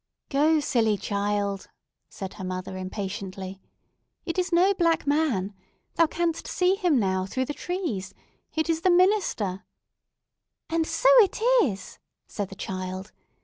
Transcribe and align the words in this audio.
"Go, 0.29 0.59
silly 0.59 0.97
child!" 0.97 1.67
said 2.09 2.33
her 2.33 2.43
mother 2.43 2.75
impatiently. 2.75 3.61
"It 4.25 4.39
is 4.39 4.51
no 4.51 4.73
Black 4.73 5.05
Man! 5.05 5.53
Thou 5.93 6.07
canst 6.07 6.47
see 6.47 6.73
him 6.73 6.97
now, 6.99 7.27
through 7.27 7.45
the 7.45 7.53
trees. 7.53 8.11
It 8.55 8.67
is 8.67 8.81
the 8.81 8.89
minister!" 8.89 9.63
"And 10.71 10.87
so 10.87 11.07
it 11.21 11.39
is!" 11.61 11.99
said 12.27 12.49
the 12.49 12.55
child. 12.55 13.11